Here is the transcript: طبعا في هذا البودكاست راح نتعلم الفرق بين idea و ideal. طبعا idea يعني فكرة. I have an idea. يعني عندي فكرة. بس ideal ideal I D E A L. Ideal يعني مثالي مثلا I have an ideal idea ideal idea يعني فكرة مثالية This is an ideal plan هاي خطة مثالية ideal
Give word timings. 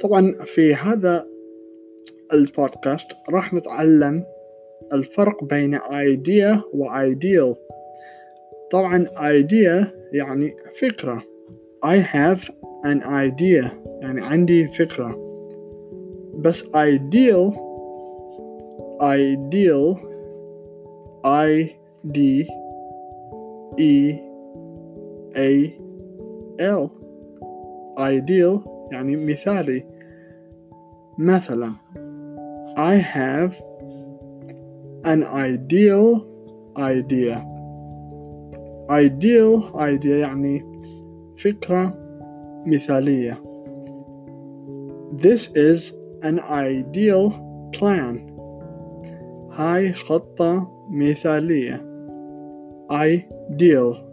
طبعا 0.00 0.32
في 0.44 0.74
هذا 0.74 1.26
البودكاست 2.32 3.06
راح 3.30 3.54
نتعلم 3.54 4.24
الفرق 4.92 5.44
بين 5.44 5.78
idea 5.78 6.62
و 6.74 6.88
ideal. 6.88 7.56
طبعا 8.70 9.04
idea 9.04 9.86
يعني 10.12 10.56
فكرة. 10.80 11.22
I 11.86 11.98
have 11.98 12.40
an 12.86 13.00
idea. 13.02 13.70
يعني 14.00 14.24
عندي 14.24 14.68
فكرة. 14.68 15.18
بس 16.34 16.62
ideal 16.62 17.52
ideal 19.00 19.96
I 21.24 21.74
D 22.04 22.18
E 23.78 24.14
A 25.36 25.72
L. 26.60 26.90
Ideal 27.98 28.77
يعني 28.91 29.15
مثالي 29.15 29.83
مثلا 31.17 31.71
I 32.77 32.97
have 32.97 33.53
an 35.05 35.23
ideal 35.23 36.21
idea 36.77 37.37
ideal 38.89 39.75
idea 39.75 40.05
يعني 40.05 40.63
فكرة 41.37 41.93
مثالية 42.67 43.43
This 45.17 45.51
is 45.55 45.93
an 46.23 46.39
ideal 46.39 47.31
plan 47.77 48.17
هاي 49.51 49.93
خطة 49.93 50.71
مثالية 50.89 51.85
ideal 52.91 54.06